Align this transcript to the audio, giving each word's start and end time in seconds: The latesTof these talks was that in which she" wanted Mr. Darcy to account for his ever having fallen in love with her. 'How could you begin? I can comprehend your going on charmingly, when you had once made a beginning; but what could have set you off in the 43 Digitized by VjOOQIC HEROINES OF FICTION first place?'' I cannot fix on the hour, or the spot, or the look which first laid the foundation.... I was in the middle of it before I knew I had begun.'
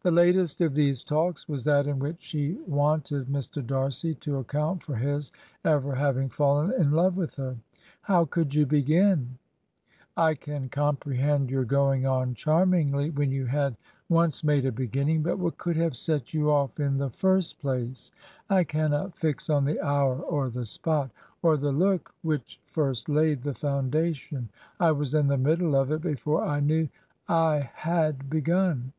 The 0.00 0.10
latesTof 0.10 0.72
these 0.72 1.04
talks 1.04 1.46
was 1.46 1.64
that 1.64 1.86
in 1.86 1.98
which 1.98 2.16
she" 2.22 2.54
wanted 2.66 3.26
Mr. 3.26 3.62
Darcy 3.66 4.14
to 4.14 4.38
account 4.38 4.82
for 4.82 4.94
his 4.96 5.32
ever 5.66 5.94
having 5.96 6.30
fallen 6.30 6.72
in 6.80 6.92
love 6.92 7.14
with 7.14 7.34
her. 7.34 7.58
'How 8.00 8.24
could 8.24 8.54
you 8.54 8.64
begin? 8.64 9.36
I 10.16 10.34
can 10.34 10.70
comprehend 10.70 11.50
your 11.50 11.66
going 11.66 12.06
on 12.06 12.32
charmingly, 12.32 13.10
when 13.10 13.30
you 13.30 13.44
had 13.44 13.76
once 14.08 14.42
made 14.42 14.64
a 14.64 14.72
beginning; 14.72 15.22
but 15.22 15.38
what 15.38 15.58
could 15.58 15.76
have 15.76 15.94
set 15.94 16.32
you 16.32 16.50
off 16.50 16.80
in 16.80 16.96
the 16.96 17.10
43 17.10 17.28
Digitized 17.28 17.60
by 17.62 17.68
VjOOQIC 17.68 17.68
HEROINES 17.68 17.82
OF 17.84 17.84
FICTION 17.84 17.92
first 18.00 18.08
place?'' 18.08 18.10
I 18.60 18.64
cannot 18.64 19.14
fix 19.18 19.50
on 19.50 19.64
the 19.66 19.80
hour, 19.84 20.16
or 20.20 20.48
the 20.48 20.64
spot, 20.64 21.10
or 21.42 21.58
the 21.58 21.72
look 21.72 22.14
which 22.22 22.58
first 22.64 23.10
laid 23.10 23.42
the 23.42 23.52
foundation.... 23.52 24.48
I 24.80 24.92
was 24.92 25.12
in 25.12 25.26
the 25.26 25.36
middle 25.36 25.76
of 25.76 25.92
it 25.92 26.00
before 26.00 26.42
I 26.42 26.60
knew 26.60 26.88
I 27.28 27.68
had 27.74 28.30
begun.' 28.30 28.94